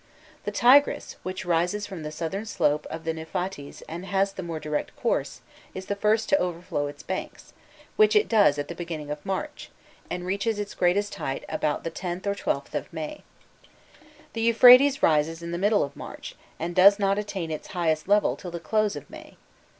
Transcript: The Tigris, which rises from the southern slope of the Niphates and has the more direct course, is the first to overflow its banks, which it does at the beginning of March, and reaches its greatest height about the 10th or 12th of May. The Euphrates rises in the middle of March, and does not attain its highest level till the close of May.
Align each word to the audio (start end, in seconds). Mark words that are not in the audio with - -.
The 0.45 0.51
Tigris, 0.51 1.17
which 1.21 1.45
rises 1.45 1.85
from 1.85 2.01
the 2.01 2.11
southern 2.11 2.47
slope 2.47 2.87
of 2.89 3.03
the 3.03 3.13
Niphates 3.13 3.83
and 3.87 4.03
has 4.07 4.33
the 4.33 4.41
more 4.41 4.59
direct 4.59 4.95
course, 4.95 5.41
is 5.75 5.85
the 5.85 5.95
first 5.95 6.27
to 6.29 6.37
overflow 6.39 6.87
its 6.87 7.03
banks, 7.03 7.53
which 7.97 8.15
it 8.15 8.27
does 8.27 8.57
at 8.57 8.67
the 8.67 8.73
beginning 8.73 9.11
of 9.11 9.23
March, 9.23 9.69
and 10.09 10.25
reaches 10.25 10.57
its 10.57 10.73
greatest 10.73 11.13
height 11.13 11.45
about 11.47 11.83
the 11.83 11.91
10th 11.91 12.25
or 12.25 12.33
12th 12.33 12.73
of 12.73 12.91
May. 12.91 13.21
The 14.33 14.41
Euphrates 14.41 15.03
rises 15.03 15.43
in 15.43 15.51
the 15.51 15.59
middle 15.59 15.83
of 15.83 15.95
March, 15.95 16.33
and 16.57 16.73
does 16.73 16.97
not 16.97 17.19
attain 17.19 17.51
its 17.51 17.67
highest 17.77 18.07
level 18.07 18.35
till 18.35 18.49
the 18.49 18.59
close 18.59 18.95
of 18.95 19.07
May. 19.07 19.37